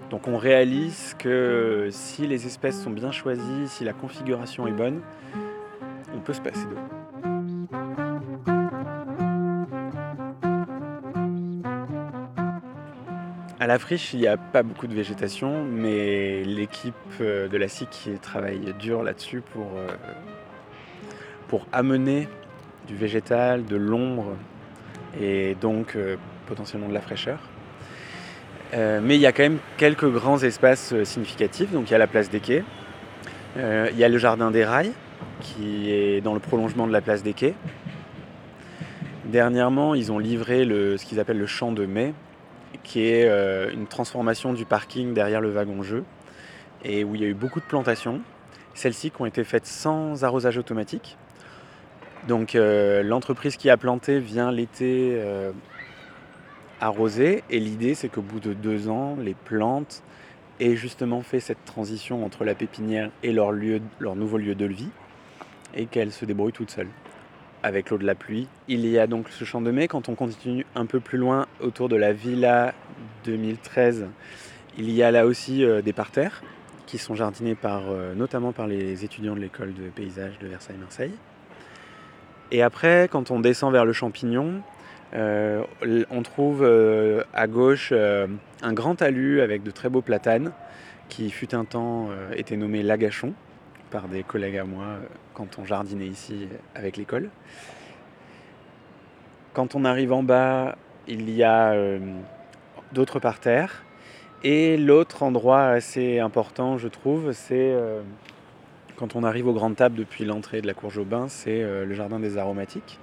Donc 0.10 0.28
on 0.28 0.38
réalise 0.38 1.16
que 1.18 1.90
si 1.92 2.28
les 2.28 2.46
espèces 2.46 2.82
sont 2.82 2.92
bien 2.92 3.12
choisies, 3.12 3.68
si 3.68 3.84
la 3.84 3.94
configuration 3.94 4.68
est 4.68 4.72
bonne, 4.72 5.02
on 6.16 6.20
peut 6.20 6.34
se 6.34 6.42
passer 6.42 6.66
d'eau. 6.66 6.78
À 13.58 13.68
la 13.68 13.80
friche, 13.80 14.14
il 14.14 14.20
n'y 14.20 14.28
a 14.28 14.38
pas 14.38 14.62
beaucoup 14.62 14.86
de 14.86 14.94
végétation, 14.94 15.64
mais 15.64 16.44
l'équipe 16.44 16.94
euh, 17.20 17.48
de 17.48 17.58
la 17.58 17.68
SIC 17.68 18.12
travaille 18.22 18.76
dur 18.78 19.02
là-dessus 19.02 19.42
pour, 19.42 19.66
euh, 19.76 19.88
pour 21.48 21.66
amener 21.72 22.28
du 22.88 22.96
végétal, 22.96 23.66
de 23.66 23.76
l'ombre 23.76 24.36
et 25.20 25.56
donc 25.60 25.96
euh, 25.96 26.18
potentiellement 26.48 26.88
de 26.88 26.94
la 26.94 27.02
fraîcheur. 27.02 27.40
Euh, 28.74 29.00
mais 29.02 29.16
il 29.16 29.22
y 29.22 29.26
a 29.26 29.32
quand 29.32 29.44
même 29.44 29.60
quelques 29.78 30.10
grands 30.10 30.42
espaces 30.42 30.94
euh, 30.94 31.06
significatifs. 31.06 31.72
Donc 31.72 31.90
il 31.90 31.92
y 31.92 31.96
a 31.96 32.00
la 32.00 32.08
place 32.08 32.30
des 32.30 32.40
quais, 32.40 32.64
il 33.58 33.98
y 33.98 34.04
a 34.04 34.10
le 34.10 34.18
jardin 34.18 34.52
des 34.52 34.66
rails 34.66 34.92
qui 35.40 35.90
est 35.90 36.20
dans 36.20 36.34
le 36.34 36.42
prolongement 36.42 36.88
de 36.88 36.92
la 36.92 37.00
place 37.00 37.24
des 37.24 37.34
quais. 37.34 37.54
Dernièrement, 39.24 39.96
ils 39.96 40.12
ont 40.12 40.20
livré 40.20 40.66
ce 40.66 41.06
qu'ils 41.06 41.22
appellent 41.22 41.40
le 41.40 41.48
champ 41.48 41.72
de 41.72 41.86
mai, 41.86 42.14
qui 42.84 43.08
est 43.08 43.26
une 43.74 43.88
transformation 43.88 44.52
du 44.52 44.66
parking 44.66 45.14
derrière 45.14 45.40
le 45.40 45.52
wagon-jeu, 45.52 46.04
et 46.84 47.06
où 47.06 47.16
il 47.16 47.22
y 47.22 47.24
a 47.24 47.28
eu 47.28 47.34
beaucoup 47.34 47.62
de 47.62 47.66
plantations. 47.66 48.20
Celles-ci 48.74 49.10
qui 49.10 49.22
ont 49.22 49.26
été 49.26 49.46
faites 49.46 49.66
sans 49.66 50.26
arrosage 50.26 50.58
automatique. 50.58 51.18
Donc 52.28 52.56
euh, 52.56 53.04
l'entreprise 53.04 53.56
qui 53.56 53.70
a 53.70 53.78
planté 53.78 54.20
vient 54.20 54.52
l'été 54.52 55.12
euh, 55.16 55.52
arroser, 56.82 57.44
et 57.52 57.60
l'idée 57.60 57.94
c'est 57.94 58.10
qu'au 58.10 58.22
bout 58.22 58.40
de 58.40 58.54
deux 58.54 58.90
ans, 58.90 59.16
les 59.20 59.36
plantes 59.36 60.02
aient 60.60 60.76
justement 60.76 61.22
fait 61.22 61.40
cette 61.40 61.64
transition 61.66 62.26
entre 62.26 62.44
la 62.44 62.56
pépinière 62.56 63.12
et 63.22 63.32
leur, 63.32 63.54
nouveau 64.16 64.38
lieu 64.38 64.56
de 64.56 64.66
vie, 64.66 64.90
et 65.76 65.86
qu'elles 65.86 66.12
se 66.12 66.26
débrouillent 66.26 66.52
toutes 66.52 66.72
seules 66.72 66.90
avec 67.62 67.90
l'eau 67.90 67.98
de 67.98 68.06
la 68.06 68.16
pluie. 68.16 68.48
Il 68.68 68.86
y 68.88 68.98
a 68.98 69.06
donc 69.06 69.30
ce 69.30 69.44
champ 69.44 69.62
de 69.62 69.72
mai. 69.72 69.88
Quand 69.88 70.10
on 70.10 70.16
continue 70.16 70.66
un 70.76 70.86
peu 70.86 71.00
plus 71.00 71.18
loin 71.18 71.48
autour 71.60 71.90
de 71.90 71.96
la 71.96 72.14
Villa 72.14 72.74
2013, 73.26 74.08
il 74.78 74.92
y 74.92 75.04
a 75.04 75.12
là 75.12 75.26
aussi 75.26 75.64
euh, 75.64 75.82
des 75.82 75.94
parterres 75.94 76.42
qui 76.88 76.98
sont 77.00 77.16
jardinés 77.16 77.56
par, 77.56 77.82
notamment 78.16 78.52
par 78.52 78.68
les 78.68 79.04
étudiants 79.04 79.34
de 79.34 79.40
l'école 79.40 79.74
de 79.74 79.90
paysage 79.90 80.38
de 80.38 80.46
Versailles-Marseille. 80.46 81.14
Et 82.52 82.62
après, 82.62 83.08
quand 83.12 83.32
on 83.32 83.40
descend 83.40 83.72
vers 83.72 83.86
le 83.86 83.94
champignon, 83.94 84.62
euh, 85.14 85.64
on 86.10 86.22
trouve 86.24 86.64
euh, 86.64 87.24
à 87.34 87.48
gauche 87.48 87.90
euh, 87.92 88.28
un 88.62 88.74
grand 88.74 88.96
talus 88.96 89.42
avec 89.42 89.64
de 89.64 89.72
très 89.72 89.88
beaux 89.88 90.02
platanes 90.02 90.52
qui 91.08 91.30
fut 91.30 91.54
un 91.54 91.66
temps 91.66 92.10
était 92.36 92.58
nommé 92.58 92.82
Lagachon 92.82 93.34
par 93.92 94.08
des 94.08 94.24
collègues 94.24 94.58
à 94.58 94.64
moi 94.64 94.86
quand 95.36 95.60
on 95.60 95.66
jardinait 95.66 96.08
ici 96.08 96.48
avec 96.74 96.98
l'école. 96.98 97.30
Quand 99.54 99.76
on 99.76 99.86
arrive 99.86 100.12
en 100.12 100.24
bas, 100.24 100.78
il 101.08 101.30
y 101.30 101.44
a 101.44 101.76
d'autres 102.92 103.20
parterres. 103.20 103.84
Et 104.44 104.78
l'autre 104.78 105.22
endroit 105.22 105.66
assez 105.66 106.18
important, 106.18 106.80
je 106.80 106.88
trouve, 106.88 107.34
c'est 107.34 107.76
quand 108.96 109.16
on 109.16 109.24
arrive 109.24 109.48
aux 109.48 109.54
grandes 109.54 109.76
tables 109.76 109.96
depuis 109.96 110.26
l'entrée 110.26 110.62
de 110.62 110.68
la 110.68 110.74
cour 110.74 110.90
Jobin, 110.90 111.28
c'est 111.28 111.62
euh, 111.62 111.86
le 111.86 111.94
jardin 111.94 112.20
des 112.20 112.38
aromatiques, 112.38 113.00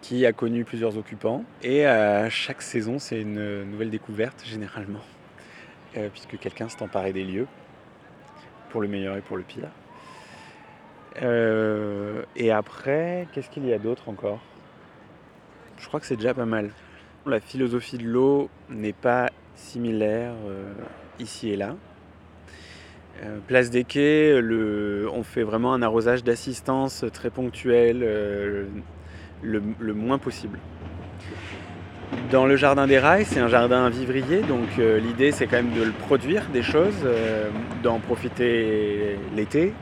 qui 0.00 0.24
a 0.26 0.32
connu 0.32 0.64
plusieurs 0.64 0.96
occupants. 0.96 1.44
Et 1.62 1.86
à 1.86 2.30
chaque 2.30 2.62
saison, 2.62 2.98
c'est 2.98 3.20
une 3.20 3.64
nouvelle 3.64 3.90
découverte, 3.90 4.44
généralement, 4.44 5.02
euh, 5.96 6.08
puisque 6.10 6.38
quelqu'un 6.38 6.68
s'est 6.68 6.82
emparé 6.82 7.12
des 7.12 7.24
lieux, 7.24 7.46
pour 8.70 8.80
le 8.80 8.88
meilleur 8.88 9.16
et 9.16 9.20
pour 9.20 9.36
le 9.36 9.42
pire. 9.42 9.70
Euh, 11.22 12.22
et 12.36 12.50
après, 12.50 13.26
qu'est-ce 13.32 13.50
qu'il 13.50 13.66
y 13.66 13.72
a 13.72 13.78
d'autre 13.78 14.08
encore? 14.08 14.40
Je 15.78 15.86
crois 15.86 16.00
que 16.00 16.06
c'est 16.06 16.16
déjà 16.16 16.34
pas 16.34 16.46
mal. 16.46 16.70
La 17.26 17.40
philosophie 17.40 17.98
de 17.98 18.04
l'eau 18.04 18.48
n'est 18.68 18.92
pas 18.92 19.30
similaire 19.54 20.32
euh, 20.46 20.72
ici 21.18 21.50
et 21.50 21.56
là. 21.56 21.74
Euh, 23.22 23.38
place 23.46 23.70
des 23.70 23.84
quais, 23.84 24.38
on 25.10 25.22
fait 25.22 25.42
vraiment 25.42 25.72
un 25.72 25.80
arrosage 25.80 26.22
d'assistance 26.22 27.04
très 27.14 27.30
ponctuel, 27.30 28.02
euh, 28.02 28.66
le, 29.42 29.62
le 29.78 29.94
moins 29.94 30.18
possible. 30.18 30.58
Dans 32.30 32.44
le 32.44 32.56
jardin 32.56 32.86
des 32.86 32.98
rails, 32.98 33.24
c'est 33.24 33.40
un 33.40 33.48
jardin 33.48 33.88
vivrier, 33.88 34.42
donc 34.42 34.68
euh, 34.78 34.98
l'idée 34.98 35.32
c'est 35.32 35.46
quand 35.46 35.56
même 35.56 35.72
de 35.72 35.82
le 35.82 35.92
produire 35.92 36.46
des 36.52 36.62
choses, 36.62 37.06
d'en 37.82 38.00
profiter 38.00 39.18
l'été. 39.34 39.72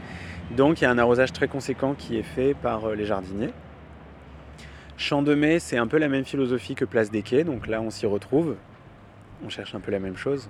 Donc 0.56 0.80
il 0.80 0.84
y 0.84 0.86
a 0.86 0.90
un 0.90 0.98
arrosage 0.98 1.32
très 1.32 1.48
conséquent 1.48 1.94
qui 1.94 2.16
est 2.16 2.22
fait 2.22 2.54
par 2.54 2.90
les 2.90 3.04
jardiniers. 3.04 3.50
Champ 4.96 5.22
de 5.22 5.34
mai, 5.34 5.58
c'est 5.58 5.76
un 5.76 5.88
peu 5.88 5.98
la 5.98 6.08
même 6.08 6.24
philosophie 6.24 6.76
que 6.76 6.84
Place 6.84 7.10
des 7.10 7.22
Quais, 7.22 7.42
donc 7.42 7.66
là 7.66 7.80
on 7.80 7.90
s'y 7.90 8.06
retrouve. 8.06 8.54
On 9.44 9.48
cherche 9.48 9.74
un 9.74 9.80
peu 9.80 9.90
la 9.90 9.98
même 9.98 10.16
chose. 10.16 10.48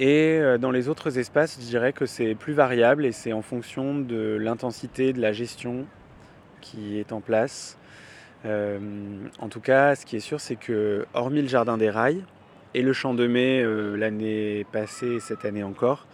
Et 0.00 0.38
euh, 0.38 0.58
dans 0.58 0.70
les 0.70 0.88
autres 0.88 1.18
espaces, 1.18 1.58
je 1.60 1.66
dirais 1.66 1.92
que 1.92 2.06
c'est 2.06 2.36
plus 2.36 2.52
variable 2.52 3.04
et 3.04 3.10
c'est 3.10 3.32
en 3.32 3.42
fonction 3.42 3.98
de 3.98 4.36
l'intensité 4.40 5.12
de 5.12 5.20
la 5.20 5.32
gestion 5.32 5.86
qui 6.60 6.98
est 6.98 7.12
en 7.12 7.20
place. 7.20 7.78
Euh, 8.44 8.78
en 9.40 9.48
tout 9.48 9.60
cas, 9.60 9.96
ce 9.96 10.06
qui 10.06 10.14
est 10.14 10.20
sûr, 10.20 10.40
c'est 10.40 10.54
que, 10.54 11.04
hormis 11.14 11.42
le 11.42 11.48
jardin 11.48 11.76
des 11.76 11.90
rails 11.90 12.24
et 12.74 12.82
le 12.82 12.92
champ 12.92 13.12
de 13.12 13.26
mai 13.26 13.60
euh, 13.60 13.96
l'année 13.96 14.64
passée 14.70 15.14
et 15.14 15.20
cette 15.20 15.44
année 15.44 15.64
encore, 15.64 16.06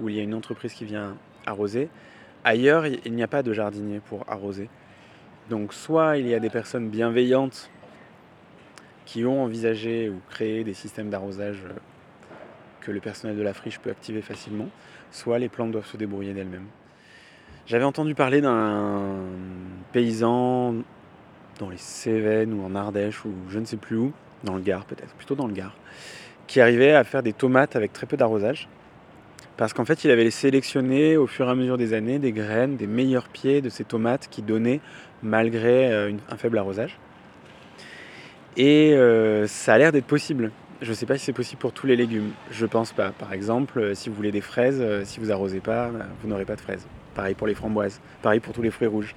où 0.00 0.08
il 0.08 0.14
y 0.14 0.20
a 0.20 0.22
une 0.22 0.34
entreprise 0.34 0.72
qui 0.72 0.84
vient 0.84 1.16
arroser, 1.44 1.88
ailleurs, 2.44 2.86
il 2.86 3.14
n'y 3.14 3.22
a 3.24 3.28
pas 3.28 3.42
de 3.42 3.52
jardinier 3.52 3.98
pour 3.98 4.24
arroser. 4.28 4.68
Donc, 5.50 5.74
soit 5.74 6.18
il 6.18 6.28
y 6.28 6.34
a 6.34 6.38
des 6.38 6.50
personnes 6.50 6.88
bienveillantes 6.88 7.68
qui 9.06 9.24
ont 9.24 9.42
envisagé 9.42 10.08
ou 10.08 10.20
créé 10.30 10.62
des 10.62 10.72
systèmes 10.72 11.10
d'arrosage 11.10 11.64
que 12.84 12.92
le 12.92 13.00
personnel 13.00 13.36
de 13.36 13.42
la 13.42 13.54
friche 13.54 13.78
peut 13.78 13.90
activer 13.90 14.22
facilement, 14.22 14.68
soit 15.10 15.38
les 15.38 15.48
plantes 15.48 15.72
doivent 15.72 15.86
se 15.86 15.96
débrouiller 15.96 16.34
d'elles-mêmes. 16.34 16.66
J'avais 17.66 17.84
entendu 17.84 18.14
parler 18.14 18.40
d'un 18.40 19.14
paysan 19.92 20.74
dans 21.58 21.70
les 21.70 21.78
Cévennes 21.78 22.52
ou 22.52 22.64
en 22.64 22.74
Ardèche 22.74 23.24
ou 23.24 23.32
je 23.48 23.58
ne 23.58 23.64
sais 23.64 23.78
plus 23.78 23.96
où, 23.96 24.12
dans 24.44 24.54
le 24.54 24.60
Gard 24.60 24.84
peut-être, 24.84 25.14
plutôt 25.14 25.34
dans 25.34 25.46
le 25.46 25.54
Gard, 25.54 25.74
qui 26.46 26.60
arrivait 26.60 26.92
à 26.92 27.04
faire 27.04 27.22
des 27.22 27.32
tomates 27.32 27.74
avec 27.74 27.92
très 27.92 28.06
peu 28.06 28.16
d'arrosage. 28.16 28.68
Parce 29.56 29.72
qu'en 29.72 29.84
fait, 29.84 30.04
il 30.04 30.10
avait 30.10 30.30
sélectionné 30.30 31.16
au 31.16 31.26
fur 31.26 31.46
et 31.46 31.50
à 31.50 31.54
mesure 31.54 31.78
des 31.78 31.94
années 31.94 32.18
des 32.18 32.32
graines, 32.32 32.76
des 32.76 32.88
meilleurs 32.88 33.28
pieds 33.28 33.62
de 33.62 33.68
ces 33.68 33.84
tomates 33.84 34.28
qui 34.28 34.42
donnaient 34.42 34.80
malgré 35.22 35.92
euh, 35.92 36.12
un 36.28 36.36
faible 36.36 36.58
arrosage. 36.58 36.98
Et 38.56 38.92
euh, 38.94 39.46
ça 39.46 39.74
a 39.74 39.78
l'air 39.78 39.92
d'être 39.92 40.06
possible. 40.06 40.50
Je 40.84 40.90
ne 40.90 40.94
sais 40.94 41.06
pas 41.06 41.16
si 41.16 41.24
c'est 41.24 41.32
possible 41.32 41.58
pour 41.58 41.72
tous 41.72 41.86
les 41.86 41.96
légumes. 41.96 42.32
Je 42.50 42.66
pense 42.66 42.92
pas. 42.92 43.10
Par 43.12 43.32
exemple, 43.32 43.78
euh, 43.78 43.94
si 43.94 44.10
vous 44.10 44.14
voulez 44.14 44.32
des 44.32 44.42
fraises, 44.42 44.82
euh, 44.82 45.02
si 45.06 45.18
vous 45.18 45.32
arrosez 45.32 45.60
pas, 45.60 45.86
euh, 45.86 46.02
vous 46.20 46.28
n'aurez 46.28 46.44
pas 46.44 46.56
de 46.56 46.60
fraises. 46.60 46.86
Pareil 47.14 47.34
pour 47.34 47.46
les 47.46 47.54
framboises. 47.54 48.02
Pareil 48.20 48.38
pour 48.38 48.52
tous 48.52 48.60
les 48.60 48.70
fruits 48.70 48.88
rouges. 48.88 49.14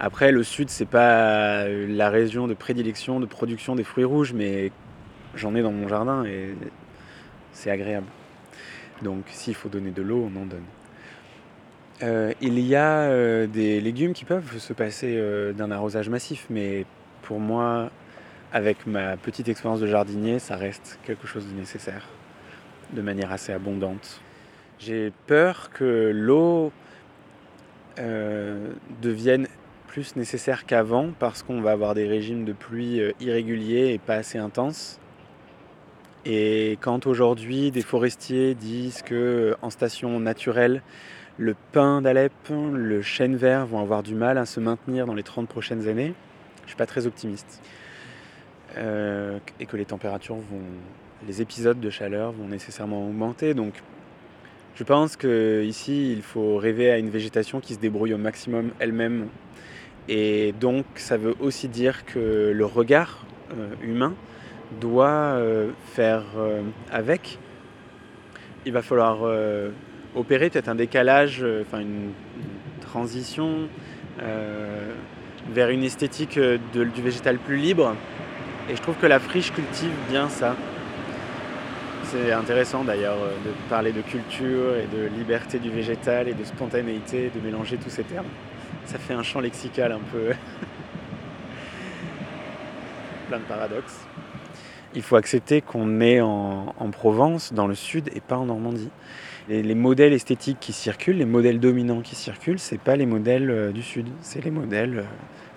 Après, 0.00 0.32
le 0.32 0.42
sud, 0.42 0.68
c'est 0.68 0.88
pas 0.88 1.68
la 1.68 2.10
région 2.10 2.48
de 2.48 2.54
prédilection 2.54 3.20
de 3.20 3.26
production 3.26 3.76
des 3.76 3.84
fruits 3.84 4.02
rouges, 4.02 4.32
mais 4.32 4.72
j'en 5.36 5.54
ai 5.54 5.62
dans 5.62 5.70
mon 5.70 5.86
jardin 5.86 6.24
et 6.24 6.56
c'est 7.52 7.70
agréable. 7.70 8.06
Donc, 9.02 9.26
s'il 9.28 9.54
faut 9.54 9.68
donner 9.68 9.92
de 9.92 10.02
l'eau, 10.02 10.28
on 10.28 10.40
en 10.40 10.46
donne. 10.46 12.34
Il 12.40 12.58
y 12.58 12.74
a 12.74 13.46
des 13.46 13.80
légumes 13.80 14.12
qui 14.12 14.24
peuvent 14.24 14.58
se 14.58 14.72
passer 14.72 15.20
d'un 15.56 15.70
arrosage 15.72 16.08
massif, 16.08 16.46
mais 16.48 16.84
pour 17.22 17.40
moi, 17.40 17.90
avec 18.52 18.86
ma 18.86 19.16
petite 19.16 19.48
expérience 19.48 19.80
de 19.80 19.86
jardinier, 19.86 20.38
ça 20.38 20.56
reste 20.56 20.98
quelque 21.04 21.26
chose 21.26 21.46
de 21.46 21.52
nécessaire, 21.52 22.06
de 22.92 23.02
manière 23.02 23.32
assez 23.32 23.52
abondante. 23.52 24.20
J'ai 24.78 25.12
peur 25.26 25.70
que 25.70 26.12
l'eau 26.14 26.72
euh, 27.98 28.72
devienne 29.02 29.48
plus 29.88 30.16
nécessaire 30.16 30.66
qu'avant 30.66 31.10
parce 31.18 31.42
qu'on 31.42 31.60
va 31.60 31.72
avoir 31.72 31.94
des 31.94 32.06
régimes 32.06 32.44
de 32.44 32.52
pluie 32.52 33.00
euh, 33.00 33.12
irréguliers 33.20 33.92
et 33.92 33.98
pas 33.98 34.14
assez 34.14 34.38
intenses. 34.38 35.00
Et 36.24 36.78
quand 36.80 37.06
aujourd'hui 37.06 37.70
des 37.70 37.82
forestiers 37.82 38.54
disent 38.54 39.02
que 39.02 39.14
euh, 39.14 39.56
en 39.62 39.70
station 39.70 40.20
naturelle, 40.20 40.82
le 41.38 41.54
pin 41.72 42.02
d'Alep, 42.02 42.32
le 42.50 43.02
chêne 43.02 43.36
vert 43.36 43.66
vont 43.66 43.80
avoir 43.80 44.02
du 44.02 44.14
mal 44.14 44.38
à 44.38 44.46
se 44.46 44.60
maintenir 44.60 45.06
dans 45.06 45.14
les 45.14 45.22
30 45.22 45.48
prochaines 45.48 45.88
années, 45.88 46.14
je 46.58 46.62
ne 46.64 46.68
suis 46.68 46.76
pas 46.76 46.86
très 46.86 47.06
optimiste. 47.06 47.62
Euh, 48.78 49.38
et 49.58 49.66
que 49.66 49.76
les 49.76 49.84
températures 49.84 50.36
vont, 50.36 50.62
les 51.26 51.42
épisodes 51.42 51.80
de 51.80 51.90
chaleur 51.90 52.30
vont 52.30 52.46
nécessairement 52.46 53.08
augmenter. 53.08 53.52
Donc 53.54 53.74
je 54.76 54.84
pense 54.84 55.16
qu'ici, 55.16 56.12
il 56.12 56.22
faut 56.22 56.56
rêver 56.58 56.90
à 56.90 56.98
une 56.98 57.10
végétation 57.10 57.58
qui 57.58 57.74
se 57.74 57.80
débrouille 57.80 58.14
au 58.14 58.18
maximum 58.18 58.70
elle-même. 58.78 59.26
Et 60.08 60.54
donc, 60.60 60.84
ça 60.94 61.16
veut 61.16 61.34
aussi 61.40 61.68
dire 61.68 62.04
que 62.06 62.52
le 62.54 62.64
regard 62.64 63.26
euh, 63.52 63.70
humain 63.82 64.14
doit 64.80 65.08
euh, 65.08 65.70
faire 65.86 66.24
avec. 66.92 67.38
Il 68.64 68.72
va 68.72 68.82
falloir 68.82 69.22
opérer 70.14 70.50
peut-être 70.50 70.68
un 70.68 70.74
décalage, 70.74 71.44
enfin 71.62 71.80
une, 71.80 72.10
transition 72.82 73.68
vers 74.18 75.70
une 75.70 75.84
esthétique 75.84 76.38
du 76.38 77.02
végétal 77.02 77.38
plus 77.38 77.56
libre. 77.56 77.94
Et 78.68 78.76
je 78.76 78.82
trouve 78.82 78.96
que 78.96 79.06
la 79.06 79.18
friche 79.18 79.52
cultive 79.52 79.92
bien 80.10 80.28
ça. 80.28 80.54
C'est 82.04 82.32
intéressant 82.32 82.84
d'ailleurs 82.84 83.16
euh, 83.16 83.30
de 83.44 83.50
parler 83.68 83.92
de 83.92 84.02
culture 84.02 84.76
et 84.76 84.86
de 84.86 85.06
liberté 85.06 85.58
du 85.58 85.70
végétal 85.70 86.28
et 86.28 86.34
de 86.34 86.44
spontanéité, 86.44 87.30
de 87.34 87.40
mélanger 87.40 87.76
tous 87.76 87.90
ces 87.90 88.04
termes. 88.04 88.26
Ça 88.84 88.98
fait 88.98 89.14
un 89.14 89.22
champ 89.22 89.40
lexical 89.40 89.92
un 89.92 90.00
peu. 90.12 90.32
plein 93.28 93.38
de 93.38 93.44
paradoxes. 93.44 94.06
Il 94.94 95.02
faut 95.02 95.16
accepter 95.16 95.60
qu'on 95.60 96.00
est 96.00 96.20
en, 96.20 96.74
en, 96.78 96.90
Provence, 96.90 97.52
dans 97.52 97.66
le 97.66 97.74
sud, 97.74 98.08
et 98.14 98.20
pas 98.20 98.38
en 98.38 98.46
Normandie. 98.46 98.90
Et 99.50 99.62
les 99.62 99.74
modèles 99.74 100.14
esthétiques 100.14 100.58
qui 100.60 100.72
circulent, 100.72 101.18
les 101.18 101.26
modèles 101.26 101.60
dominants 101.60 102.00
qui 102.00 102.14
circulent, 102.14 102.58
c'est 102.58 102.80
pas 102.80 102.96
les 102.96 103.06
modèles 103.06 103.50
euh, 103.50 103.70
du 103.70 103.82
sud, 103.82 104.08
c'est 104.20 104.42
les 104.42 104.50
modèles 104.50 105.00
euh, 105.00 105.04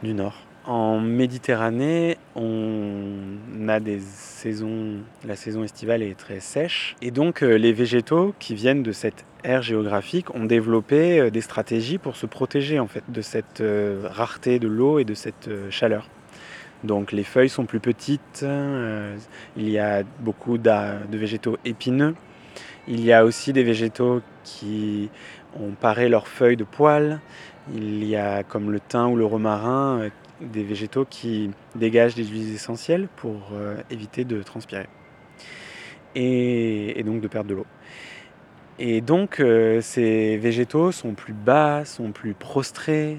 du 0.04 0.14
nord. 0.14 0.36
En 0.66 1.00
Méditerranée, 1.00 2.18
on 2.36 3.68
a 3.68 3.80
des 3.80 4.00
saisons, 4.00 4.98
la 5.26 5.36
saison 5.36 5.64
estivale 5.64 6.04
est 6.04 6.18
très 6.18 6.40
sèche, 6.40 6.96
et 7.02 7.10
donc 7.10 7.42
euh, 7.42 7.56
les 7.56 7.74
végétaux 7.74 8.36
qui 8.38 8.54
viennent 8.54 8.84
de 8.84 8.92
cette 8.92 9.26
aire 9.44 9.64
géographique 9.64 10.34
ont 10.36 10.46
développé 10.46 11.32
des 11.32 11.42
stratégies 11.42 11.98
pour 11.98 12.16
se 12.16 12.28
protéger 12.28 12.80
en 12.80 12.88
fait 12.88 13.04
de 13.08 13.22
cette 13.22 13.64
rareté 14.04 14.60
de 14.60 14.68
l'eau 14.68 15.00
et 15.00 15.04
de 15.04 15.16
cette 15.16 15.50
chaleur. 15.72 16.08
Donc 16.84 17.12
les 17.12 17.24
feuilles 17.24 17.50
sont 17.50 17.66
plus 17.66 17.80
petites, 17.80 18.42
euh, 18.42 19.16
il 19.56 19.70
y 19.70 19.78
a 19.78 20.04
beaucoup 20.20 20.58
de 20.58 21.18
végétaux 21.18 21.58
épineux, 21.64 22.16
il 22.88 23.02
y 23.02 23.14
a 23.14 23.24
aussi 23.24 23.54
des 23.54 23.64
végétaux 23.64 24.22
qui 24.44 25.10
ont 25.60 25.74
paré 25.80 26.10
leurs 26.10 26.28
feuilles 26.28 26.58
de 26.58 26.64
poils, 26.64 27.20
il 27.76 28.04
y 28.04 28.16
a 28.16 28.42
comme 28.42 28.72
le 28.72 28.80
thym 28.80 29.12
ou 29.12 29.16
le 29.16 29.26
romarin 29.26 30.00
euh, 30.00 30.10
des 30.42 30.64
végétaux 30.64 31.06
qui 31.06 31.52
dégagent 31.76 32.16
des 32.16 32.26
huiles 32.26 32.54
essentielles 32.54 33.08
pour 33.16 33.50
euh, 33.54 33.76
éviter 33.90 34.26
de 34.26 34.42
transpirer 34.44 34.88
et, 36.16 37.02
donc 37.06 37.22
de 37.22 37.28
perdre 37.28 37.50
de 37.50 37.56
l'eau. 37.56 37.66
Et 38.80 39.02
donc 39.02 39.42
ces 39.82 40.38
végétaux 40.38 40.92
sont 40.92 41.14
plus 41.14 41.34
bas, 41.34 41.86
sont 41.86 42.12
plus 42.12 42.34
prostrés, 42.34 43.18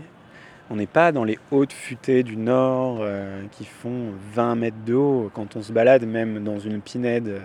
on 0.72 0.76
n'est 0.76 0.86
pas 0.86 1.12
dans 1.12 1.24
les 1.24 1.38
hautes 1.50 1.74
futaies 1.74 2.22
du 2.22 2.38
nord 2.38 3.00
euh, 3.00 3.42
qui 3.50 3.66
font 3.66 4.12
20 4.32 4.54
mètres 4.54 4.84
de 4.86 4.94
haut. 4.94 5.30
Quand 5.34 5.54
on 5.54 5.62
se 5.62 5.70
balade 5.70 6.06
même 6.06 6.42
dans 6.42 6.58
une 6.58 6.80
pinède 6.80 7.42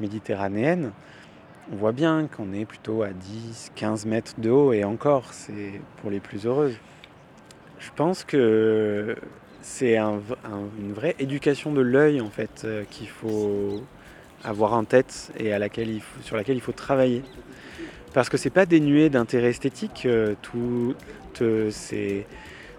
méditerranéenne, 0.00 0.92
on 1.70 1.76
voit 1.76 1.92
bien 1.92 2.26
qu'on 2.26 2.54
est 2.54 2.64
plutôt 2.64 3.02
à 3.02 3.10
10, 3.10 3.72
15 3.74 4.06
mètres 4.06 4.32
de 4.38 4.48
haut 4.48 4.72
et 4.72 4.82
encore, 4.82 5.34
c'est 5.34 5.80
pour 5.98 6.10
les 6.10 6.20
plus 6.20 6.46
heureuses. 6.46 6.78
Je 7.84 7.90
pense 7.94 8.24
que 8.24 9.14
c'est 9.60 9.98
un, 9.98 10.20
un, 10.44 10.68
une 10.80 10.94
vraie 10.94 11.14
éducation 11.18 11.72
de 11.72 11.82
l'œil 11.82 12.22
en 12.22 12.30
fait 12.30 12.62
euh, 12.64 12.84
qu'il 12.90 13.08
faut 13.08 13.82
avoir 14.42 14.72
en 14.72 14.84
tête 14.84 15.32
et 15.38 15.52
à 15.52 15.58
laquelle 15.58 16.00
sur 16.22 16.36
laquelle 16.36 16.56
il 16.56 16.62
faut 16.62 16.72
travailler. 16.72 17.22
Parce 18.14 18.30
que 18.30 18.38
c'est 18.38 18.50
pas 18.50 18.64
dénué 18.64 19.10
d'intérêt 19.10 19.50
esthétique, 19.50 20.04
euh, 20.06 20.34
toutes 20.40 21.70
ces 21.70 22.26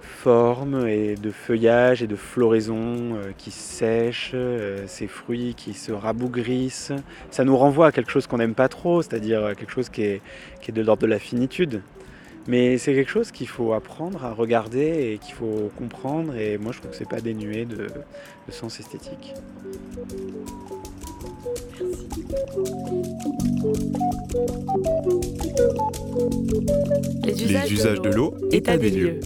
formes 0.02 0.88
et 0.88 1.16
de 1.16 1.30
feuillage 1.30 2.02
et 2.02 2.08
de 2.08 2.16
floraison 2.16 3.16
euh, 3.16 3.32
qui 3.38 3.52
sèchent, 3.52 4.32
euh, 4.34 4.86
ces 4.88 5.06
fruits 5.08 5.54
qui 5.56 5.74
se 5.74 5.92
rabougrissent. 5.92 6.94
Ça 7.30 7.44
nous 7.44 7.56
renvoie 7.56 7.88
à 7.88 7.92
quelque 7.92 8.10
chose 8.10 8.26
qu'on 8.26 8.38
n'aime 8.38 8.56
pas 8.56 8.70
trop, 8.70 9.04
c'est-à-dire 9.04 9.54
quelque 9.56 9.72
chose 9.72 9.90
qui 9.90 10.02
est, 10.02 10.22
qui 10.62 10.72
est 10.72 10.74
de 10.74 10.82
l'ordre 10.82 11.04
de 11.04 11.08
la 11.08 11.20
finitude. 11.20 11.82
Mais 12.48 12.78
c'est 12.78 12.94
quelque 12.94 13.10
chose 13.10 13.32
qu'il 13.32 13.48
faut 13.48 13.74
apprendre 13.74 14.24
à 14.24 14.32
regarder 14.32 15.14
et 15.14 15.18
qu'il 15.18 15.34
faut 15.34 15.72
comprendre. 15.78 16.36
Et 16.36 16.58
moi, 16.58 16.72
je 16.72 16.80
trouve 16.80 16.92
que 16.92 16.98
c'est 16.98 17.10
pas 17.10 17.22
dénué 17.22 17.66
de, 17.66 17.88
de 17.88 18.52
sens 18.52 18.80
esthétique. 18.80 19.34
Les 27.24 27.44
usages, 27.44 27.70
Les 27.70 27.74
usages 27.74 28.02
de 28.02 28.10
l'eau, 28.10 28.36
état 28.52 28.78
des 28.78 28.92
lieux. 28.92 29.20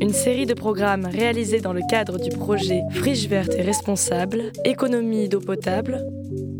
Une 0.00 0.12
série 0.12 0.46
de 0.46 0.54
programmes 0.54 1.06
réalisés 1.06 1.60
dans 1.60 1.72
le 1.72 1.82
cadre 1.88 2.18
du 2.18 2.30
projet 2.30 2.82
Friche 2.90 3.28
verte 3.28 3.54
et 3.56 3.62
responsable, 3.62 4.52
économie 4.64 5.28
d'eau 5.28 5.40
potable, 5.40 6.04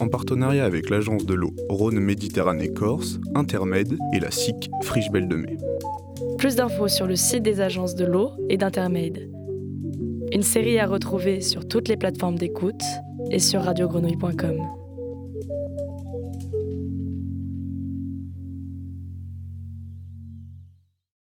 en 0.00 0.08
partenariat 0.08 0.64
avec 0.64 0.90
l'agence 0.90 1.26
de 1.26 1.34
l'eau 1.34 1.54
Rhône-Méditerranée 1.68 2.72
Corse, 2.72 3.20
Intermed 3.34 3.96
et 4.12 4.20
la 4.20 4.30
SIC 4.30 4.70
Friche 4.82 5.10
Belle 5.10 5.28
de 5.28 5.36
Mai. 5.36 5.56
Plus 6.38 6.56
d'infos 6.56 6.88
sur 6.88 7.06
le 7.06 7.16
site 7.16 7.42
des 7.42 7.60
agences 7.60 7.94
de 7.94 8.04
l'eau 8.04 8.30
et 8.48 8.56
d'Intermed. 8.56 9.30
Une 10.32 10.42
série 10.42 10.78
à 10.78 10.86
retrouver 10.86 11.40
sur 11.40 11.68
toutes 11.68 11.88
les 11.88 11.96
plateformes 11.96 12.36
d'écoute 12.36 12.82
et 13.30 13.38
sur 13.38 13.62
radiogrenouille.com. 13.62 14.81